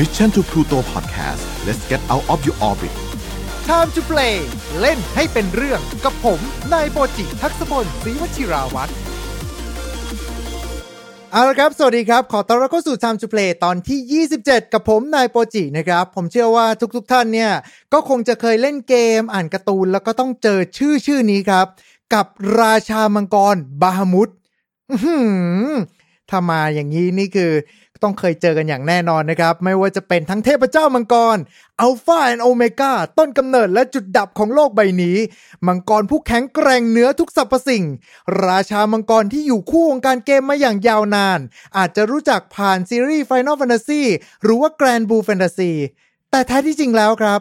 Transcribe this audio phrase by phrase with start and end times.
[0.00, 2.94] Mission to Pluto Podcast let's get out of your orbit
[3.68, 4.36] Time to play
[4.80, 6.40] เล่นให้เป็นเรื่องกับผม
[6.72, 8.92] นายโปจิทักษพลศรีวชิราวัตร
[11.32, 17.52] เอาละครับ สวัสดีครับ ขอต้อนรับเข้าสู่ Time to Play ตอนที่ 27 กับผม นายโปจินะครับ ผมเชื่อว่าทุกๆทท่านเนี่ย
[17.92, 21.66] ก็คงจะเคยเล่นเกม อ่านการ์ตูน แล้วก็ต้องเจอชื่อชื่อนี้ครับ
[22.14, 22.26] กับ
[22.60, 24.28] ราชามังกรบาฮามุด
[26.30, 27.52] ถ้ามาอย่างนี้นี่คือ
[28.02, 31.36] ต้องเคยเจอกันอย่างแน่นอนนะครับ ไม่ว่าจะเป็นทั้งเทพเจ้ามังกร
[31.80, 35.16] อัลฟาแอนโอเมกาต้นกำเนิดและจุดดับของโลกใบนี้
[35.66, 37.84] มังกรผู้แข็งแกร่งเหนือทุกสรรพสิ่ง
[38.46, 41.40] ราชามังกรที่อยู่คู่วงการเกมมาอย่างยาวนาน
[41.76, 44.02] อาจจะรู้จักผ่านซีรีส์ Final Fantasy
[44.42, 45.72] หรือว่า Grand Blue Fantasy
[46.30, 47.40] แต่แท้ที่จริงแล้วครับ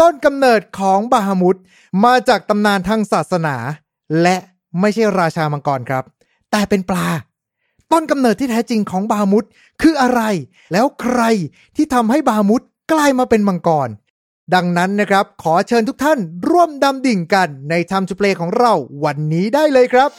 [0.00, 1.56] ต้นกำเนิดของบาฮามุด
[2.04, 3.56] มาจากตำนานทางศาสนา
[4.22, 4.36] และ
[4.80, 6.04] ไม่ใช่ราชามังกรครับ
[6.50, 7.06] แต่เป็นปลา
[7.92, 9.44] ต้นกำเนิดที่แท้จริงของบามุด
[9.82, 10.22] คืออะไร
[10.72, 11.22] แล้วใคร
[11.76, 13.88] ที่ทำให้บามุดกลายมาเป็นมังกร
[14.54, 20.10] ดังนั้นนะครับ ขอเชิญทุกท่านร่วมดำดิ่งกันใน Time to Play ของเราวันนี้ได้เลยครับ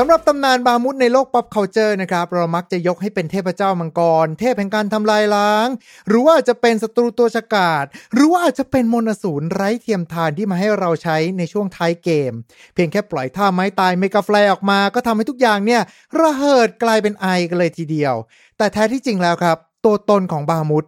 [0.00, 5.68] สำหรับตำนานบามุดในโลก pop culture นะครับ เรามักจะยกให้เป็นเทพเจ้ามังกร เทพแห่งการทำลายล้าง
[6.08, 12.32] หรือว่าจะเป็นศัตรูตัวฉกาจหรือว่าอาจจะเป็นมนสูรไร้เทียมทานที่มาให้เราใช้ในช่วงท้ายเกม
[12.74, 15.82] เพียงแค่ปล่อยท่าไม้ตายเมกาแฟลออกมา ก็ทำให้ทุกอย่างเนี่ย
[16.20, 18.14] ระเหิดกลายเป็นไอกันเลยทีเดียว
[18.58, 20.84] แต่แท้ที่จริงแล้วครับ ตัวตนของบามุด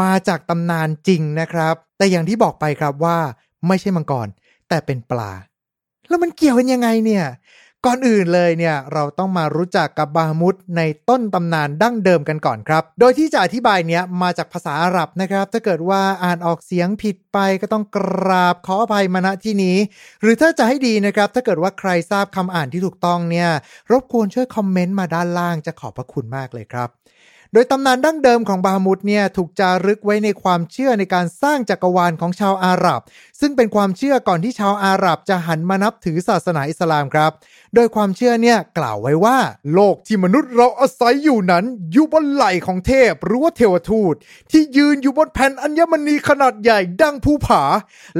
[0.00, 3.18] มาจากตำนานจริงนะครับ แต่อย่างที่บอกไปครับว่า
[3.66, 4.28] ไม่ใช่มังกร
[4.68, 5.32] แต่เป็นปลา
[6.08, 7.24] แล้วมันเกี่ยวกันยังไงเนี่ย
[7.86, 19.76] ก่อนอื่นเลยเนี่ยเราต้องมารู้จักกับบาฮมุดในต้นตำนานดั้งเดิมกันก่อนครับ โดยที่จะอธิบายเนี้ยมาจากภาษาอาหรับนะครับ ถ้าเกิดว่าอ่านออกเสียงผิดไปก็ต้องกราบขออภัยมาณที่นี้
[20.22, 23.48] หรือถ้าจะให้ดีนะครับ ถ้าเกิดว่าใครทราบคำอ่านที่ถูกต้องเนี่ย
[23.90, 26.88] รบกวนช่วยคอมเมนต์มาด้านล่างจะขอบพระคุณมากเลยครับ
[27.54, 33.00] โดยตำนานดั้งเดิมของบาฮมุดเนี่ยถูกจารึกไว้ในความเชื่อในการสร้างจักรวาลของชาวอาหรับ
[33.40, 37.30] ซึ่งเป็นความเชื่อก่อนที่ชาวอาหรับจะหันมานับถือศาสนาอิสลามครับ
[37.74, 39.38] โดยความเชื่อเนี่ยกล่าวไว้ว่า
[39.74, 44.14] โลกที่มนุษย์เราอาศัยอยู่นั้น อยู่บนไหล่ของเทพหรือว่าเทวทูต
[44.50, 47.62] ที่ยืนอยู่บนแผ่นอัญมณีขนาดใหญ่ดังภูผา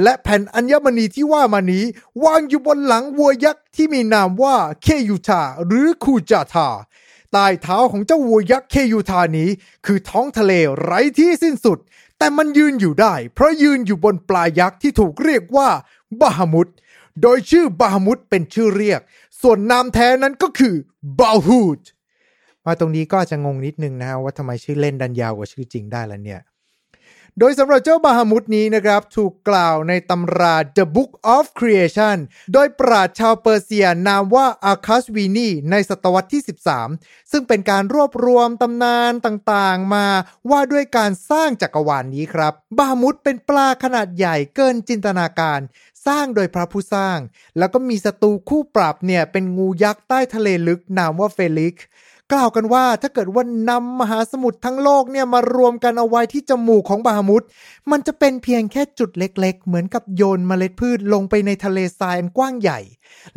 [0.03, 1.83] และแผ่นอัญมณีที่ว่ามานี้
[2.23, 6.69] วางอยู่บนหลังวัวยักษ์ที่มีนามว่าเคยูทาหรือคูจาทา
[7.31, 9.49] ใต้เท้าของเจ้าวัวยักษ์เคยูธานี้
[9.85, 11.77] คือท้องทะเลไร้ที่สิ้นสุด
[12.17, 15.69] แต่มันยืนอยู่ได้ เพราะยืนอยู่บนปลายักษ์ที่ถูกเรียกว่า
[16.21, 16.67] บาฮามุด
[17.21, 19.01] โดยชื่อบาฮามุดเป็นชื่อเรียก
[19.41, 20.75] ส่วนนามแท้นั้นก็คือ
[21.19, 21.79] บาฮูด
[22.65, 26.41] มาตรงนี้ก็จะงงนิดนึงนะว่าทำไมชื่อเล่นดันยาวกว่าชื่อจริงได้ละเนี่ย
[27.39, 32.17] โดยสำหรับเจ้าบาฮามุดนี้นะครับ ถูกกล่าวในตำรา The Book of Creation
[32.53, 36.41] โดยปราชญ์ชาวเปอร์เซียนามว่าอาคัสวีนีในศตวรรษที่
[36.87, 40.07] 13 ซึ่งเป็นการรวบรวมตำนานต่างๆ มา
[40.49, 45.59] ว่าด้วยการสร้างจักรวาลนนี้ครับ บาฮามุดเป็นปลาขนาดใหญ่เกินจินตนาการ
[46.07, 47.17] สร้างโดยพระผู้สร้าง
[47.57, 51.77] แล้วก็มีศัตรูคู่ปรับเนี่ยเป็นงูยักษ์ใต้ทะเลลึกนามว่าเฟลิก
[52.33, 57.43] กล่าวกันว่าถ้าเกิดว่านำมหาสมุทรทั้งโลกเนี่ยมารวมกันเอาไว้ที่จมูกของบาฮามุด
[57.91, 62.79] มันจะเป็นเพียงแค่จุดเล็กๆ เหมือนกับโยนเมล็ดพืชลงไปในทะเลทรายอันกว้างใหญ่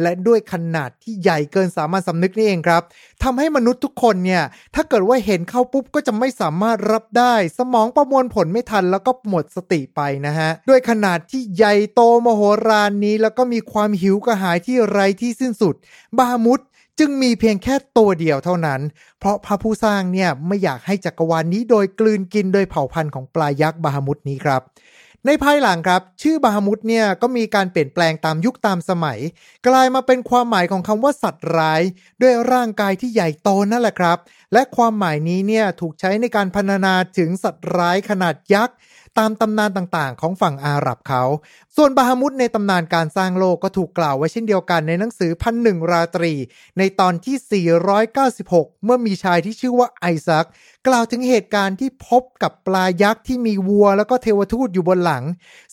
[0.02, 2.82] และด้วยขนาดที่ใหญ่เกินสามัญสำนึกนี่เองครับ
[3.22, 4.42] ทำให้มนุษย์ทุกคนเนี่ย
[4.74, 15.74] ถ้าเกิดว่าเห็นเข้าปุ๊บก็จะไม่สามารถรับได้ สมองประมวลผลไม่ทันแล้วก็หมดสติไปนะฮะด้วยขนาดที่ใหญ่โตมโหฬารนี้ แล้วก็มีความหิวกระหายที่ไร้ที่สิ้นสุด
[16.18, 16.60] บาฮามุด
[16.98, 18.80] จึงมีเพียงแค่ตัวเดียวเท่านั้น
[19.18, 24.62] เพราะพระผู้สร้างเนี่ยไม่อยากให้จักรวาลนนี้โดยกลืนกินโดยเผ่าพันธุ์ของปลายักษ์บาฮามุดนี้ครับ
[25.26, 29.18] ในภายหลังครับ ชื่อบาฮามุดเนี่ยก็มีการเปลี่ยนแปลงตามยุคตามสมัย
[29.66, 31.82] กลายมาเป็นความหมายของคำว่าสัตว์ร้าย
[32.22, 34.18] ด้วยร่างกายที่ใหญ่โตนั่นแหละครับ
[34.54, 38.76] และความหมายนี้เนี่ยถูกใช้ในการพรรณนาถึงสัตว์ร้ายขนาดยักษ์
[39.18, 41.22] ตามตำนานต่างๆ ของฝั่งอาหรับเขา
[41.76, 46.32] ส่วนบาฮามุดในตำนานการสร้างโลกก็ถูกกล่าวไว้เช่นเดียวกันในหนังสือพันหนึ่งราตรี
[46.78, 47.66] ในตอนที่
[48.20, 50.48] 496 เมื่อมีชายที่ชื่อว่าไอซัก
[50.86, 55.24] กล่าวถึงเหตุการณ์ที่พบกับปลายักษ์ที่มีวัวแล้วก็เทวทูตอยู่บนหลัง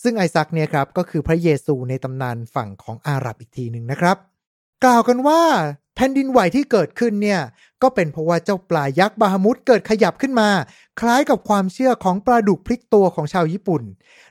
[0.02, 4.16] ซึ่งไอซักเนี่ยครับก็คือพระเยซูในตำนานฝั่งของอาหรับอีกทีหนึ่งนะครับ
[4.84, 5.42] กล่าวกันว่า
[5.96, 7.40] แผ่นดินไหวที่เกิดขึ้นเนี่ย
[7.82, 10.48] ก็เป็นเพราะว่าเจ้าปลายักษ์บาฮามุดเกิดขยับขึ้นมา
[11.00, 13.82] คล้ายกับความเชื่อของปลาดุกพลิกตัวของชาวญี่ปุ่น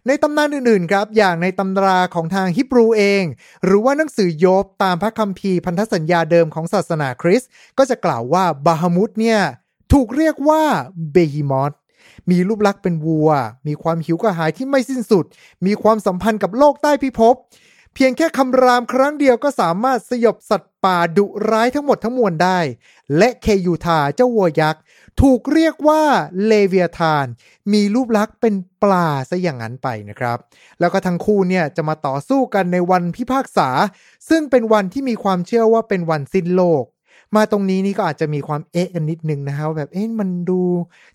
[0.08, 3.24] ในตำนานอื่นๆครับ อย่างในตำราของทางฮิบรูเอง
[3.66, 9.40] หรือว่าหนังสือโยบตามพระคัมภีร์พันธสัญญาเดิมของศาสนาคริสต์ก็จะกล่าวว่าบาฮามุดเนี่ย
[9.94, 10.64] ถูกเรียกว่า
[11.12, 11.72] เบฮิมอส
[12.32, 13.30] มีรูปลักษณ์เป็นวัว
[13.68, 15.26] มีความหิวกระหายที่ไม่สิ้นสุด
[15.66, 17.36] มีความสัมพันธ์กับโลกใต้พิภพ
[17.94, 22.60] เพียงแค่คำรามครั้งเดียวก็สามารถสยบสัตว์ป่าดุร้ายทั้งหมดทั้งมวลได้
[23.18, 24.82] และเคยูทาเจ้าวัวยักษ์
[25.22, 26.04] ถูกเรียกว่า
[26.46, 27.26] เลเวียทาน
[27.74, 30.38] มีรูปลักษณ์เป็นปลาซะอย่างนั้นไปนะครับ
[30.80, 33.70] แล้วก็ทั้งคู่เนี่ยจะมาต่อสู้กันในวันพิพากษา
[34.30, 36.84] ซึ่งเป็นวันที่มีความเชื่อว่าเป็นวันสิ้นโลก
[37.36, 40.60] มาตรงนี้นี่ก็อาจจะมีความเอ๊ะกันนิดนึงนะฮะว่าแบบเอ๊ะมันดู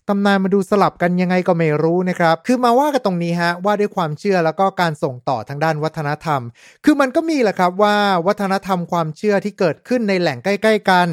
[0.09, 6.41] ตำนานมาดูสลับกันยังไงก็ไม่รู้นะครับ คือมาว่ากันตรงนี้ฮะว่าด้วยความเชื่อแล้วก็การส่งต่อทางด้านวัฒนธรรม
[6.85, 7.95] คือมันก็มีแหละครับว่า
[8.27, 11.07] วัฒนธรรมความเชื่อที่เกิดขึ้นในแหล่งใกล้ ๆ กัน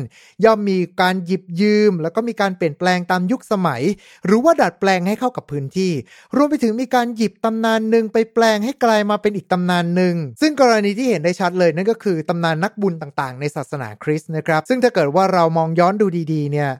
[0.45, 3.83] ย่อมมีการหยิบยืม แล้วก็มีการเปลี่ยนแปลงตามยุคสมัย
[4.27, 5.93] หรือว่าดัดแปลงให้เข้ากับพื้นที่
[6.37, 16.71] รวมไปถึงมีการหยิบตำนานหนึ่งไปแปลงให้กลายมาเป็นอีกตำนานหนึ่งซึ่งกรณีที่เห็นได้ชัดเลยนั่นก็คือตำนานนักบุญต่างๆ ในศาสนาคริสต์นะครับซึ่งถ้าเกิดว่าเรามองย้อนดูดีๆ เนี่ย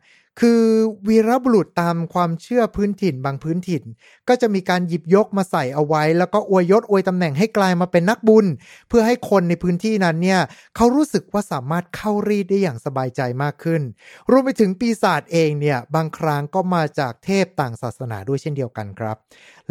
[0.41, 0.63] คือ
[1.09, 3.83] วีรบุรุษตามความเชื่อพื้นถิ่นบางพื้นถิ่น
[4.29, 8.47] ก็จะมีการหยิบยกมาใส่เอาไว้ แล้วก็อวยยศอวยตำแหน่งให้กลายมาเป็นนักบุญ
[8.89, 10.41] เพื่อให้คนในพื้นที่นั้นเนี่ย
[10.77, 13.83] เขารู้สึกว่าสามารถเข้ารีดได้อย่างสบายใจมากขึ้น
[14.31, 19.17] รวมไปถึงปีศาจเองเนี่ยบางครั้งก็มาจากเทพต่างศาสนาด้วยเช่นเดียวกันครับ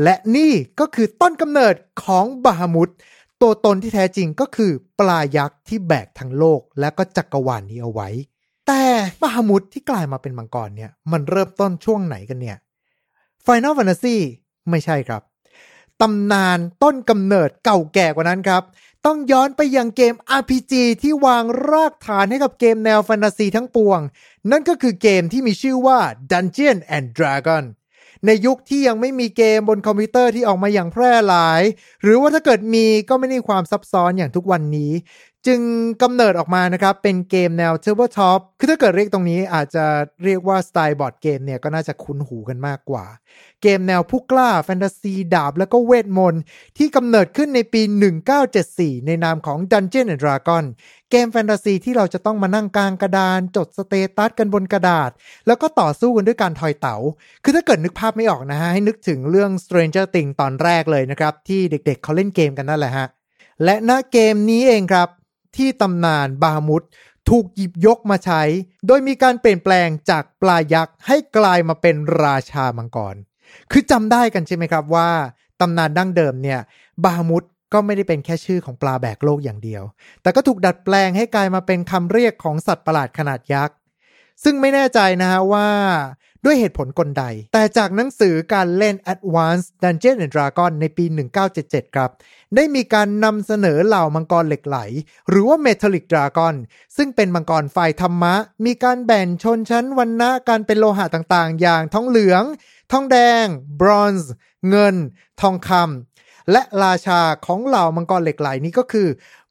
[0.04, 2.90] และนี่ก็คือต้นกำเนิดของบาฮามุด
[3.44, 8.10] ตัวตนที่แท้จริงก็คือปลายักษ์ที่แบกทั้งโลกและก็จักรวาลนนี้เอาไว้
[8.68, 8.84] แต่
[9.22, 12.58] บาฮามุดที่กลายมาเป็นมังกรเนี่ย มันเริ่มต้นช่วงไหนกันเนี่ย
[13.46, 14.18] Final Fantasy
[14.70, 15.22] ไม่ใช่ครับ
[16.02, 18.64] ตำนานต้นกำเนิดเก่าแก่กว่านั้นครับ
[19.06, 24.00] ต้องย้อนไปยังเกม RPG ที่วางรากฐานให้กับเกมแนวแฟนตาซีทั้งปวง
[24.52, 26.00] นั่นก็คือเกมที่มีชื่อว่า
[26.32, 27.64] Dungeon and Dragon
[28.26, 31.62] ในยุคที่ยังไม่มีเกมบนคอมพิวเตอร์ที่ออกมาอย่างแพร่หลาย
[32.04, 34.92] หรือว่าถ้าเกิดมีก็ไม่ได้ความซับซ้อนอย่างทุกวันนี้
[35.48, 35.62] จึง
[36.02, 39.86] กำเนิดออกมานะครับเป็นเกมแนว Tabletop คือถ้าเกิดเรียกตรงนี้อาจจะ
[40.24, 43.06] เรียกว่าสไตล์บอร์ดเกมเนี่ยก็น่าจะคุ้นหูกันมากกว่า
[43.62, 46.42] เกมแนวผู้กล้า แฟนตาซี ดาบ แล้วก็เวทมนต์
[46.78, 47.82] ที่กำเนิดขึ้นในปี
[48.44, 50.66] 1974 ในนามของ Dungeon and Dragon
[51.12, 55.10] เกมแฟนตาซีที่เราจะต้องมานั่งกลางกระดาน จด status กันบนกระดาษ
[55.48, 56.98] แล้วก็ต่อสู้กันด้วยการทอยเต๋า
[57.44, 63.08] คือถ้าเกิดนึกภาพไม่ออกนะฮะ ให้นึกถึงเรื่อง Stranger Things ตอนแรกเลยนะครับ ที่เด็กๆเขาเล่นเกมกันนั่นแหละฮะ
[63.64, 65.10] และณเกมนี้เองครับ
[65.58, 66.84] ที่ตำนานบามุด
[67.30, 68.42] ถูกหยิบยกมาใช้
[68.88, 73.16] โดยมีการเปลี่ยนแปลงจากปลายักษ์ให้กลายมาเป็นราชามังกร
[73.72, 75.10] คือจำได้กันใช่ไหมครับว่า
[75.62, 76.60] ตำนานดั้งเดิมเนี่ย
[77.06, 79.84] บามุดก็ไม่ได้เป็นแค่ชื่อของปลาแบกโลกอย่างเดียว
[80.22, 83.76] แต่ก็ถูกดัดแปลงให้กลายมาเป็นคำเรียกของสัตว์ประหลาดขนาดยักษ์
[84.44, 85.68] ซึ่งไม่แน่ใจนะฮะว่า
[86.46, 87.24] ด้วยเหตุผลกลใด
[87.54, 91.06] แต่จากหนังสือการเล่น Advanced Dungeon and Dragon ในปี
[91.50, 92.12] 1977 ครับ
[92.56, 94.78] ได้มีการนำเสนอเหล่ามังกรเหล็กไหล
[95.30, 96.56] หรือว่า Metallic Dragon
[96.98, 98.36] ซึ่งเป็นมังกรไฟธรรมะ
[98.66, 102.44] มีการแบ่งชนชั้นวันนะการเป็นโลหะต่างๆ อย่างทองเหลือง
[102.92, 103.46] ทองแดง
[103.80, 104.32] บรอนซ์
[104.70, 104.96] เงิน
[105.42, 106.13] ทองคำ
[106.52, 109.08] และราชาของเหล่ามังกรเหล็กไหลนี้ก็คือ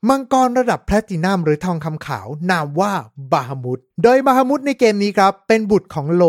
[0.09, 2.93] มังกรระดับแพลตินัมหรือทองคำขาว นามว่า
[3.33, 6.25] บาฮามุดโดยบาฮามุดในเกมนี้ครับ เป็นบุตรของโล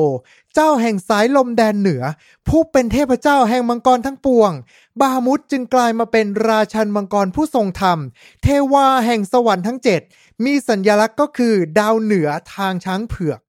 [0.54, 2.04] เจ้าแห่งสายลมแดนเหนือ
[2.48, 4.52] ผู้เป็นเทพเจ้าแห่งมังกรทั้งปวง
[5.00, 8.00] บาฮามุดจึงกลายมาเป็นราชันมังกรผู้ทรงธรรม
[8.44, 10.02] เทวาแห่งสวรรค์ทั้งเจ็ด
[10.46, 13.40] มีสัญญลักษณ์ก็คือ ดาวเหนือทางช้างเผือก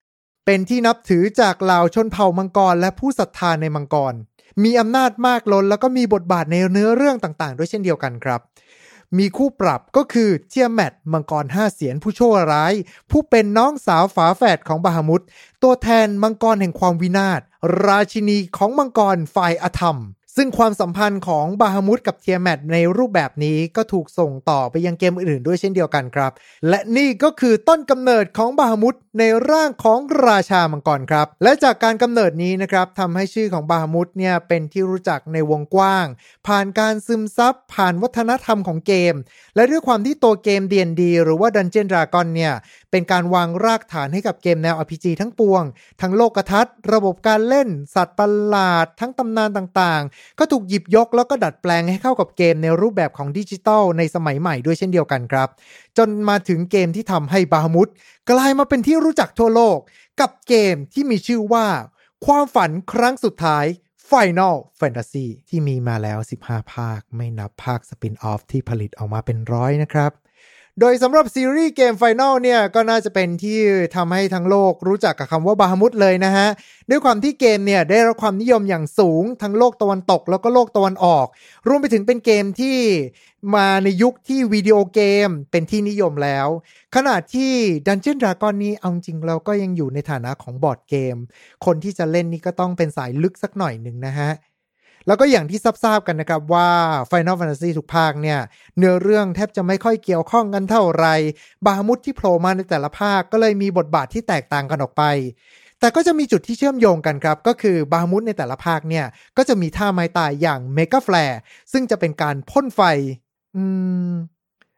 [0.45, 4.15] เป็นที่นับถือจากเหล่าชนเผ่ามังกรและผู้ศรัทธาในมังกร
[4.63, 8.41] มีอำนาจมากล้นแล้วก็มีบทบาทในเนื้อเรื่องต่างๆ ด้วยเช่นเดียวกันครับ
[9.19, 12.75] มีคู่ปรับก็คือเทียแมทมังกรห้าเสียนผู้โชั่วร้าย
[13.11, 15.23] ผู้เป็นน้องสาวฝาแฝดของบาฮามุต
[15.63, 17.41] ตัวแทนมังกรแห่งความวินาศ
[17.87, 19.99] ราชินีของมังกรฝ่ายอธรรม
[20.37, 26.33] ซึ่งความสัมพันธ์ของบาฮามุดกับเทียแมทในรูปแบบนี้ก็ถูกส่งต่อไปยังเกมอื่นๆด้วยเช่นเดียวกันครับ
[26.69, 36.07] และนี่ก็คือต้นกำเนิดของบาฮามุดในร่างของราชามังกรครับ และจากการกำเนิดนี้นะครับทำให้ชื่อของบาฮามุดเนี่ยเป็นที่รู้จักในวงกว้าง
[36.47, 39.15] ผ่านการซึมซับผ่านวัฒนธรรมของเกม
[39.57, 42.55] และด้วยความที่ตัวเกม D&D หรือว่า Dungeon Dragon เนี่ย
[42.95, 45.63] เป็นการวางรากฐานให้กับเกมแนว RPG ทั้งปวง
[46.01, 55.49] ทั้งโลกทัศน์ ระบบการเล่น สัตว์ประหลาด ทั้งตำนานต่างๆ ก็ถูกหยิบยกแล้วก็ดัดแปลงให้เข้ากับเกมในรูปแบบของดิจิทัลในสมัยใหม่ด้วยเช่นเดียวกันครับ
[55.99, 57.89] จนมาถึงเกมที่ทำให้บาฮมุด
[58.31, 59.79] กลายมาเป็นที่รู้จักทั่วโลก
[60.21, 61.67] กับเกมที่มีชื่อว่า
[62.27, 63.65] ความฝันครั้งสุดท้าย
[64.11, 70.13] Final Fantasy ที่มีมาแล้ว 15 ภาค ไม่นับภาคสปินออฟที่ผลิตออกมาเป็นร้อยนะครับ
[70.81, 73.59] โดยสำหรับซีรีส์เกม Final เนี่ยก็น่าจะเป็นที่
[73.97, 76.49] ทำให้ทั้งโลกรู้จักกับคำว่าบาฮามุดเลยนะฮะ
[76.91, 81.27] ด้วยความที่เกมเนี่ยได้รับความนิยมอย่างสูงทั้งโลกตะวันตกแล้วก็โลกตะวันออก
[81.69, 82.77] รวมไปถึงเป็นเกมที่
[83.55, 86.49] มาในยุคที่วิดีโอเกมเป็นที่นิยมแล้ว
[86.95, 87.53] ขณะที่
[87.87, 91.17] Dungeon Dragon นี้เอาจริงเราก็ยังอยู่ในฐานะของบอร์ดเกม
[91.65, 94.31] คนที่จะเล่นนี่ก็ต้องเป็นสายลึกสักหน่อยหนึ่งนะฮะ
[95.07, 96.71] แล้วก็อย่างที่ทราบกันนะครับว่า
[97.11, 98.39] Final Fantasy ทุกภาคเนี่ย
[98.79, 101.15] เนื้อเรื่องแทบจะไม่ค่อยเกี่ยวข้องกันเท่าไหร่
[101.67, 105.03] บาฮมุดที่โผล่มาในแต่ละภาคก็เลยมีบทบาทที่แตกต่างกันออกไป
[105.81, 109.07] แต่ก็จะมีจุดที่เชื่อมโยงกันครับ ก็คือบาฮามุดในแต่ละภาคเนี่ย
[109.37, 111.39] ก็จะมีท่าไม้ตายอย่างเมกาแฟร์
[111.73, 112.81] ซึ่งจะเป็นการพ่นไฟ
[113.57, 113.65] อื
[114.11, 114.13] ม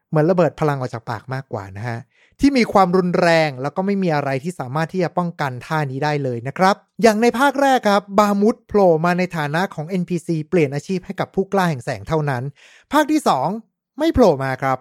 [0.09, 1.99] เหมือนระเบิดพลังออกจากปากมากกว่านะฮะ
[2.39, 12.43] ที่มีความรุนแรง แล้วก็ไม่มีอะไรที่สามารถที่จะป้องกันท่านี้ได้เลยนะครับ อย่างในภาคแรกครับบามุดโผล่มาในฐานะของ NPC เปลี่ยนอาชีพให้กับผู้กล้าแห่งแสงเท่านั้น
[12.93, 13.21] ภาคที่
[13.59, 14.77] 2 ไม่โผล่มาครับ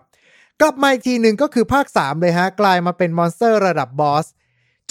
[0.60, 4.26] กลับมาอีกทีหนึ่งก็คือภาค 3 เลยฮะ กลายมาเป็น monster ระดับ boss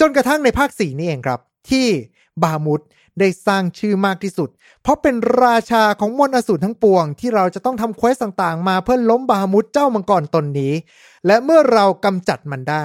[0.00, 1.86] จนกระทั่งในภาค 4 นี่เองครับ ที่
[2.42, 2.80] บามุด
[3.18, 4.48] ได้สร้างชื่อมากที่สุด
[4.82, 10.74] เพราะเป็นราชาของมนต์อสูรทั้งปวง ที่เราจะต้องทำ quest ต่างๆ มาเพื่อล้มบาฮามุดเจ้ามังกรตนนี้
[11.26, 12.76] และเมื่อเรากำจัดมันได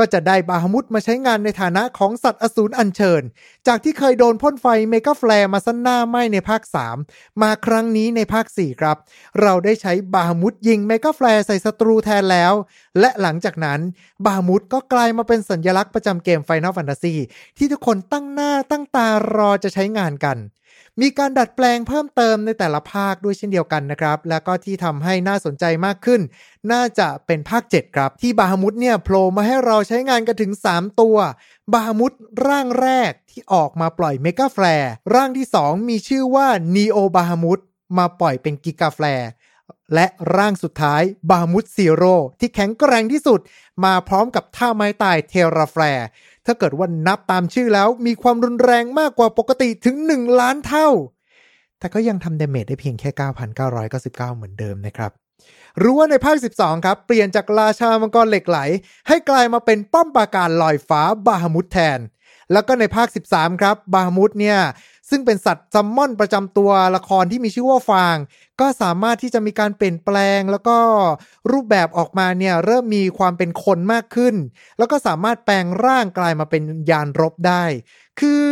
[0.00, 3.22] ก็จะได้บาฮมุดมาใช้งานในฐานะของสัตว์อสูรอัญเชิญ
[3.66, 6.62] จากที่เคยโดนพ่นไฟ Mega Flare มาซะหน้าไหม้ในภาค
[7.00, 8.96] 3 มาครั้งนี้ในภาค 4 ครับ
[9.40, 12.52] เราได้ใช้บาฮมุดยิง Mega Flare ใส่ศัตรูแทนแล้ว
[13.00, 13.80] และหลังจากนั้น
[14.26, 17.14] บาฮมุดก็กลายมาเป็นสัญลักษณ์ประจำเกม Final Fantasy
[17.58, 20.38] ที่ทุกคนตั้งหน้าตั้งตารอจะใช้งานกัน
[21.00, 26.20] มีการดัดแปลงเพิ่มเติมในแต่ละภาคด้วยเช่นเดียวกันนะครับ แล้วก็ที่ทำให้น่าสนใจมากขึ้น
[26.72, 31.16] น่าจะเป็นภาค 7 ครับ ที่บาฮมุดเนี่ยโผล่มาให้เราใช้งานกันถึง 3 ตัว
[31.72, 32.12] บาฮมุด
[32.46, 37.58] ร่างแรกที่ออกมาปล่อย Mega Flare ร่างที่ 2 มีชื่อว่า Neo บาฮมุด
[37.98, 39.28] มาปล่อยเป็น Giga Flare
[39.94, 43.40] และร่างสุดท้ายบาฮามุด Zero ที่แข็งแกร่งที่สุด
[43.84, 46.06] มาพร้อมกับท่าไม้ตาย Tera Flare
[46.46, 50.88] ถ้าเกิดว่านับตามชื่อแล้วมีความรุนแรงมากกว่าปกติถึง 1 ล้านเท่า
[51.78, 53.10] แต่ก็ยังทำเดเมจได้เพียงแค่
[53.58, 55.12] 9,999 เหมือนเดิมนะครับ
[55.82, 58.58] รู้ว่าในภาค 12 ครับ เปลี่ยนจากราชามังกรเหล็กไหล
[59.08, 61.98] ให้กลายมาเป็นป้อมปราการลอยฟ้าบาฮามุดแทน
[62.52, 64.58] แล้วก็ในภาค 13 ครับ บาฮามุดเนี่ย
[65.10, 68.16] ซึ่งเป็นสัตว์ซัมมอนประจำตัวละครที่มีชื่อว่าฟาง
[68.60, 70.78] ก็สามารถที่จะมีการเปลี่ยนแปลง แล้วก็
[71.52, 74.34] รูปแบบออกมาเนี่ยเริ่มมีความเป็นคนมากขึ้น
[74.78, 77.64] แล้วก็สามารถแปลงร่างกลายมาเป็นยานรบได้
[78.20, 78.44] คือ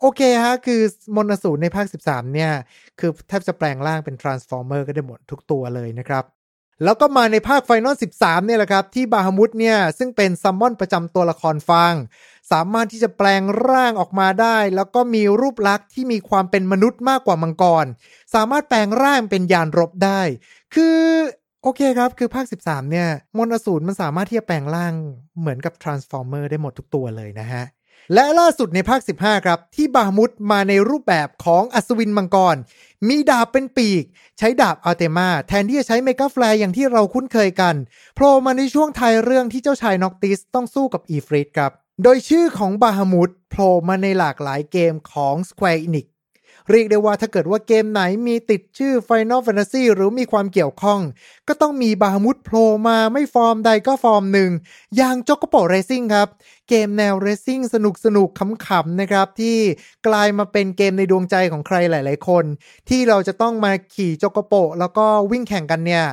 [0.00, 0.80] โอเคฮะ คือ
[1.16, 2.52] มนสูรในภาค 13 เนี่ย
[2.98, 6.35] คือแทบจะแปลงร่างเป็น Transformer ก็ได้หมดทุกตัวเลยนะครับ
[6.84, 11.94] แล้วก็มาในภาคไฟนอล13 เนี่ยแหละครับ ที่บาฮามุดเนี่ย ซึ่งเป็นซัมมอนประจำตัวละครฟาง
[12.52, 17.86] สามารถที่จะแปลงร่างออกมาได้ แล้วก็มีรูปลักษณ์ที่มีความเป็นมนุษย์มากกว่ามังกร
[18.34, 20.20] สามารถแปลงร่างเป็นยานรบได้
[20.74, 20.98] คือ
[21.62, 24.92] โอเคครับ คือภาค 13 เนี่ย มนอสูรมันสามารถที่จะแปลงร่าง
[25.40, 27.64] เหมือนกับ Transformer ได้หมดทุกตัวเลยนะฮะ
[28.14, 32.56] และล่าสุดในภาค 15 ครับ ที่บามุดมาในรูปแบบของอัศวินมังกร
[33.08, 34.04] มีดาบเป็นปีก
[34.38, 37.74] ใช้ดาบ Ultima แทนที่จะใช้ Mega Flare อย่างที่เราคุ้นเคยกัน
[38.14, 41.72] โผล่มาในช่วงท้ายเรื่องที่เจ้าชายน็อกติสต้องสู้กับอีฟริตครับ
[42.02, 46.06] โดยชื่อของบาฮามุดโผล่มาในหลากหลายเกมของ Square Enix
[46.70, 51.00] เรียกได้ว่าถ้าเกิดว่าเกมไหนมีติดชื่อ Final Fantasy หรือมีความเกี่ยวข้อง
[51.48, 54.50] ก็ต้องมีบาฮมุดโผล่มาไม่ฟอร์มใดก็ฟอร์มหนึ่ง
[54.96, 56.28] อย่าง Chocobo Racing ครับ
[56.68, 58.28] เกมแนว racing สนุกสนุก
[58.66, 59.58] ขำๆนะครับ ที่
[60.06, 62.44] กลายมาเป็นเกมในดวงใจของใครหลาย ๆ คน
[62.88, 66.04] ที่เราจะต้องมาขี่โจโกโบแล้วก็วิ่งแข่งกันเนี่ย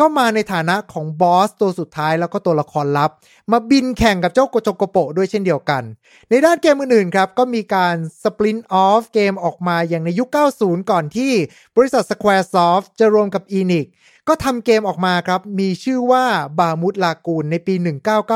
[0.00, 3.10] ก็มาในฐานะของ boss ตัวสุดท้ายแล้วก็ตัวละครลับ
[3.52, 5.82] มาบินแข่งกับเจ้าโกโจโกโปด้วยเช่นเดียวกัน
[6.30, 10.28] ในด้านเกมอื่นๆครับ ก็มีการ spin-off เกมออกมาอย่างในยุค
[10.60, 11.32] 90 ก่อนที่
[11.76, 13.86] บริษัท Squaresoft จะรวมกับ Enix
[14.28, 16.24] ก็ทำเกมออกมาครับ มีชื่อว่า
[16.58, 17.74] Bahamut Lagoon ในปี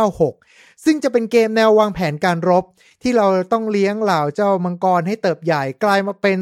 [0.04, 2.64] 1996 ซึ่งจะเป็นเกมแนววางแผนการรบ
[3.02, 6.40] ที่เราต้องเลี้ยงเหล่าเจ้ามังกรให้เติบใหญ่กลายมาเป็น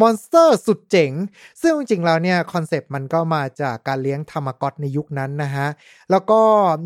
[0.00, 1.12] monster สุดเจ๋ง
[1.62, 5.68] ซึ่งจริงๆแล้วเนี่ย concept มันก็มาจากการเลี้ยงทามาก็อตในยุคนั้นนะฮะ
[6.10, 6.40] แล้วก็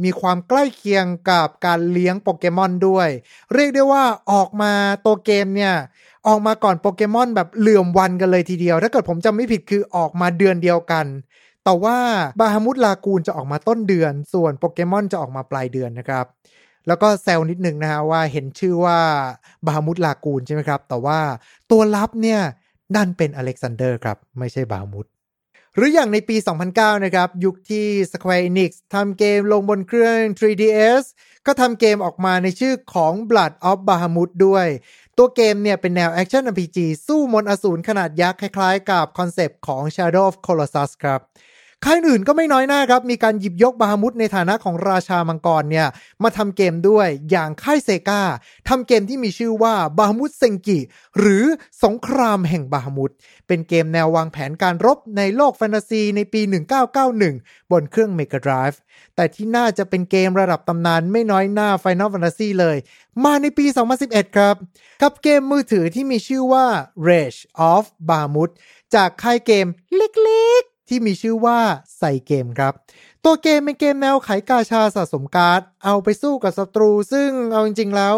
[0.04, 3.08] มีความใกล้เคียงกับการเลี้ยงโปเกมอนด้วย
[3.54, 4.72] เรียกได้ว่าออกมา
[5.06, 5.74] ตัวเกมเนี่ย
[6.28, 11.06] ออกมาก่อนโปเกมอนแบบเหลื่อมวันกันเลยทีเดียว ถ้าเกิดผมจำไม่ผิดคือออกมาเดือนเดียวกัน
[11.64, 11.98] แต่ว่า
[12.38, 16.26] บาฮามุดลากูนจะออกมาต้นเดือน ส่วนโปเกมอนจะออกมาปลายเดือนนะครับ
[16.88, 18.98] แล้วก็แซวนิดนึงนะฮะว่าเห็นชื่อว่า
[19.66, 21.18] บาฮมุดลากูนใช่ไหมครับ แต่ว่า
[21.70, 22.40] ตัวลับเนี่ย
[22.94, 25.06] ดันเป็นอเล็กซานเดอร์ครับ ไม่ใช่บาฮมุด
[25.74, 26.36] หรืออย่างในปี
[26.70, 31.04] 2009 นะครับ ยุคที่ Square Enix ทำเกมลงบนเครื่อง 3DS
[31.46, 34.66] ก็ทำเกมออกมาในชื่อของ Blood of Bahamut ด้วย
[35.18, 41.20] ตัวเกมเนี่ยเป็นแนว Action RPG สู้มนอสูรขนาดยักษ์คล้ายๆ กับคอนเซปต์ของ Shadow of Colossus ครับ
[41.84, 45.86] ค่ายอื่นก็ไม่น้อยหน้าครับ มีการหยิบยกบาฮามุดในฐานะของราชามังกรเนี่ย
[46.22, 48.22] มาทำเกมด้วยอย่างค่ายเซกา
[48.68, 50.78] ทำเกมที่มีชื่อว่าบาฮามุดเซงกิ
[51.18, 51.44] หรือ
[51.84, 53.10] สงครามแห่งบาฮามุด
[53.46, 56.40] เป็นเกมแนววางแผนการรบในโลกแฟนตาซีในปี
[57.06, 58.76] 1991 บนเครื่อง Mega Drive
[59.16, 62.76] แต่ที่น่าจะเป็นเกมระดับตำนานไม่น้อยหน้า Final Fantasy เลย
[63.24, 63.66] มาในปี
[64.00, 64.54] 2011 ครับ
[65.02, 66.66] กับเกมมือถือที่มีชื่อว่า
[67.08, 67.40] Rage
[67.72, 68.50] of Bahamut
[68.94, 71.58] จากค่ายเกมเล็ก ที่มีชื่อว่า
[71.98, 72.72] ใส่เกมครับ
[73.24, 78.14] ตัวเกมเป็นเกมแนวไขกาชาสะสมการ์ด เอาไปสู้กับศัตรู ซึ่งเอาจริงๆแล้ว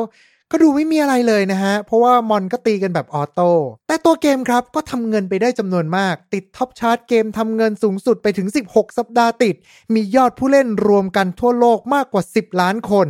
[0.52, 3.50] ก็ดูไม่มีอะไรเลยนะฮะ เพราะว่ามอนก็ตีกันแบบ auto
[3.88, 9.54] แต่ตัวเกมครับก็ทำเงินไปได้จำนวนมาก ติด top chart เกมทำเงินสูงสุดไปถึง 16 สัปดาห์ติด
[9.94, 13.06] มียอดผู้เล่นรวมกันทั่วโลกมากกว่า 10 ล้านคน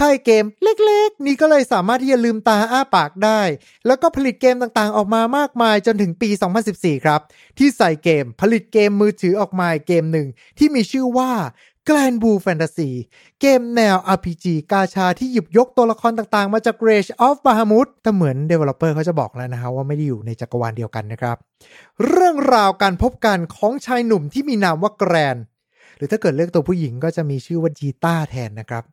[0.00, 3.40] ค่ายเกมเล็กๆ นี้ก็เลยสามารถที่จะลืมตาอ้าปากได้
[3.86, 6.28] แล้วก็ผลิตเกมต่างๆ ออกมามากมายจนถึงปี
[6.66, 7.20] 2014 ครับ
[7.58, 10.28] ที่ใส่เกมผลิตเกมมือถือออกมาเกมหนึ่ง
[10.58, 11.30] ที่มีชื่อว่า
[11.88, 12.90] Grand Blue Fantasy
[13.40, 21.36] เกมแนว RPG กาชาที่หยิบยกตัวละครต่างๆ มาจาก Rage of Bahamut แต่เหมือน Developer เขาจะบอกแล้วนะฮะว่าไม่ได้อยู่ในจักรวาลเดียวกันนะครับ
[22.06, 25.36] เรื่องราวการพบกันของชายหนุ่มที่มีนามว่าแกรน
[25.96, 28.84] หรือถ้าเกิดเลือกตัวผู้หญิงก็จะมีชื่อว่าจีต้าแทนนะครับ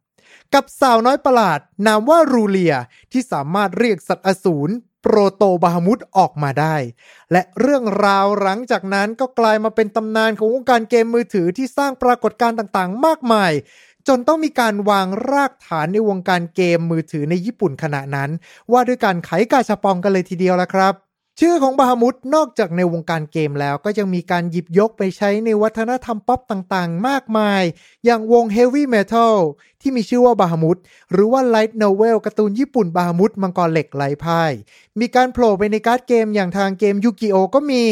[0.54, 2.76] กับสาวน้อยประหลาด นามว่ารูเลีย
[3.12, 4.74] ที่สามารถเรียกสัตว์อสูร
[5.06, 6.76] ปรโตบาฮามุตออกมาได้
[7.32, 13.52] และเรื่องราวหลังจากนั้นก็กลายมาเป็นตำนานของวงการเกมมือถือที่สร้างปรากฏการณ์ต่างๆ มากมาย
[14.08, 18.30] จนต้องมีการวางรากฐานในวงการเกมมือถือในญี่ปุ่นขณะนั้น
[18.72, 21.05] ว่าด้วยการไขกาชาปองกันเลยทีเดียวละครับ
[21.40, 27.64] ชื่อของบาฮามุดนอกจากในวงการเกมแล้วก็ยังมีการหยิบยกไปใช้ในวัฒนธรรมป๊อปต่างๆ มากมาย
[28.06, 29.36] อย่างวง Heavy Metal
[29.82, 30.78] ที่มีชื่อว่าบาฮามุด
[31.12, 34.52] หรือว่า Light Novel การ์ตูนญี่ปุ่นบาฮามุดมังกรเหล็กไร้พ่าย
[35.00, 37.84] มีการโผล่ไปในการ์ดเกมอย่างทางเกมยูกิโอก็มี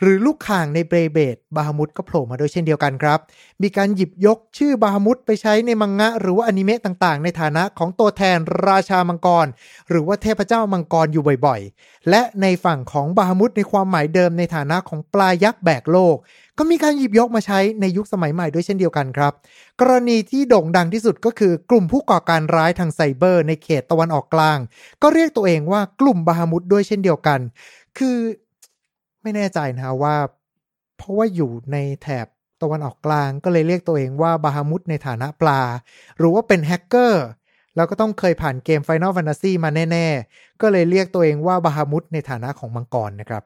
[0.00, 3.18] หรือลูกข่างในเบย์เบลดบาฮามุดก็โผล่มาด้วยเช่นเดียวกันครับ
[3.62, 8.38] มีการหยิบยกชื่อบาฮามุดไปใช้ในมังงะ หรือว่าอนิเมะต่างๆ ในฐานะของตัวแทน
[8.68, 9.46] ราชามังกร
[9.88, 16.16] หรือว่าเทพเจ้ามังกรอยู่บ่อยๆ และในฝั่งของบาฮามุดในความหมายเดิมในฐานะของปลายักษ์แบกโลก
[16.58, 19.32] ก็มีการหยิบยกมาใช้ในยุคสมัยใหม่ด้วยเช่นเดียวกันครับ
[19.80, 24.58] กรณีที่โด่งดังที่สุดก็คือกลุ่มผู้ก่อการร้ายทางไซเบอร์ ในเขตตะวันออกกลาง
[25.02, 27.40] ก็เรียกตัวเองว่ากลุ่มบาฮามุดด้วยเช่นเดียวกัน
[27.98, 28.16] คือ
[29.22, 30.16] ไม่แน่ใจนะฮะว่า
[30.96, 32.26] เพราะว่าอยู่ในแถบ
[32.62, 35.60] ตะวันออกกลางก็เลยเรียกตัวเองว่าบาฮามุดในฐานะปลา
[36.18, 37.24] หรือว่าเป็นแฮกเกอร์
[37.76, 43.42] แล้วก็ต้องเคยผ่านเกม Final Fantasy มาแน่ ๆ ก็เลยเรียกตัวเองว่าบาฮามุดในฐานะของมังกรนะครับ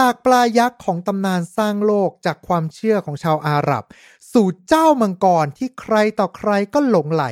[0.06, 3.84] ากปลายักษ์ของตำนานสร้างโลกจากความเชื่อของชาวอาหรับ
[4.32, 7.24] สู่เจ้ามังกรที่ใครต่อใครก็หลงไหล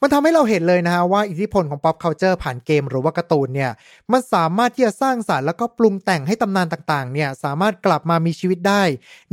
[0.00, 3.70] มันทำให้เราเห็นเลยนะฮะว่าอิทธิพลของ pop culture ผ่านเกมหรือว่าการ์ตูนเนี่ย
[4.12, 8.82] มันสามารถที่จะสร้างสารรค์แล้วก็ปรุงแต่งให้ตำนานต่างๆ เนี่ยสามารถกลับมามีชีวิตได้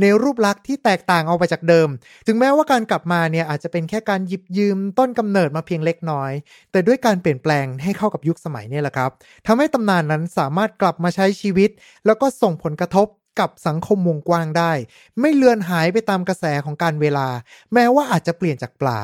[0.00, 1.88] ในรูปลักษณ์ที่แตกต่างออกไปจากเดิม
[2.26, 6.32] ถึงแม้ว่าการกลับมาเนี่ยอาจจะเป็นแค่การหยิบยืมต้นกำเนิดมาเพียงเล็กน้อย
[6.72, 9.10] แต่ด้วยการเปลี่ยนแปลงให้เข้ากับยุคสมัยเนี่ยแหละครับ
[9.46, 11.70] ทำให้ตำนานนั้นสามารถกลับมาใช้ชีวิต
[12.06, 13.08] แล้วก็ส่งผลกระทบ
[13.40, 14.72] กับสังคมวงกว้างได้
[15.20, 17.28] ไม่เลือนหายไปตามกระแสของการเวลา
[17.72, 19.00] แม้ว่าอาจจะเปลี่ยนจากปลา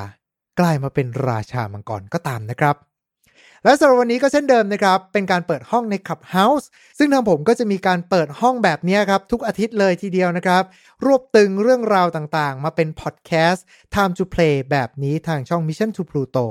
[0.59, 2.77] กลายมาเป็นราชามังกรก็ตามนะครับ
[3.65, 6.67] และสำหรับวันนี้ก็เช่นเดิมนะครับ เป็นการเปิดห้องใน Clubhouse
[6.99, 10.63] ซึ่งทางผมก็จะมีการเปิดห้องแบบนี้ครับ ทุกอาทิตย์เลยทีเดียวนะครับ
[11.05, 16.47] รวบตึงเรื่องราวต่างๆ มาเป็นพอดแคสต์ Time to Play แบบนี้ทางช่อง Mission to Pluto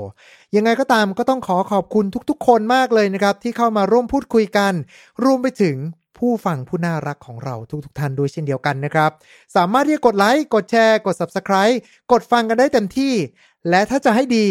[0.56, 4.72] ยังไงก็ตามก็ต้องขอขอบคุณทุกๆ คนมากเลยนะครับ ที่เข้ามาร่วมพูดคุยกัน
[5.24, 5.76] รวมไปถึง
[6.18, 9.10] ผู้ฟังผู้น่ารักของเราทุกๆท่านด้วยเช่นเดียวกันนะครับ
[9.56, 11.76] สามารถที่จะกดไลค์กดแชร์กด Subscribe
[12.12, 13.14] กดฟังกันได้เต็มที่
[13.70, 14.48] และถ้าจะให้ดี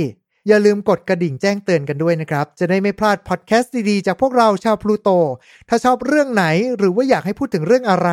[0.48, 5.10] อย่าลืมกดกระดิ่งแจ้งเตือนกันด้วยนะครับ จะได้ไม่พลาดพอดแคสต์ดีๆ จากพวกเราชาวพลูโต
[5.70, 6.46] ถ้าชอบเรื่องไหน
[6.78, 8.10] หรือว่าอยากให้พูดถึงเรื่องอะไร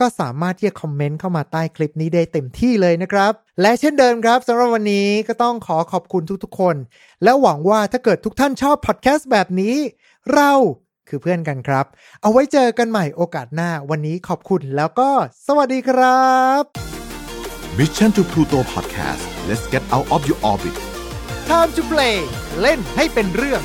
[0.00, 6.76] ก็สามารถที่จะคอมเมนต์เข้ามาใต้คลิปนี้ได้เต็มที่เลยนะครับ และเช่นเดิมครับสำหรับวันนี้ก็ต้องขอขอบคุณทุกๆคน
[7.22, 9.76] และหวังว่าถ้าเกิดทุกท่านชอบพอดแคสต์แบบนี้
[10.34, 10.52] เรา
[11.08, 11.86] คือเพื่อนกันครับ
[12.22, 15.10] เอาไว้เจอกันใหม่โอกาสหน้าวันนี้ขอบคุณแล้วก็
[15.46, 16.62] สวัสดีครับ
[17.78, 20.76] Mission to Pluto Podcast let's get out of your orbit
[21.48, 22.16] Time to play
[22.60, 23.62] เล่นให้เป็นเรื่อง